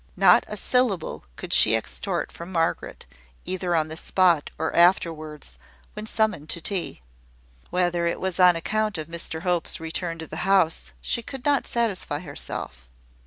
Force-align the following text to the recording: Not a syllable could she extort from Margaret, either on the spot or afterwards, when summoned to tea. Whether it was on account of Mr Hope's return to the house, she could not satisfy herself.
Not 0.17 0.43
a 0.47 0.57
syllable 0.57 1.25
could 1.35 1.53
she 1.53 1.75
extort 1.75 2.31
from 2.31 2.51
Margaret, 2.51 3.05
either 3.45 3.75
on 3.75 3.87
the 3.87 3.95
spot 3.95 4.49
or 4.57 4.75
afterwards, 4.75 5.59
when 5.93 6.07
summoned 6.07 6.49
to 6.49 6.59
tea. 6.59 7.03
Whether 7.69 8.07
it 8.07 8.19
was 8.19 8.39
on 8.39 8.55
account 8.55 8.97
of 8.97 9.05
Mr 9.07 9.41
Hope's 9.43 9.79
return 9.79 10.17
to 10.17 10.25
the 10.25 10.37
house, 10.37 10.91
she 11.01 11.21
could 11.21 11.45
not 11.45 11.67
satisfy 11.67 12.17
herself. 12.21 12.89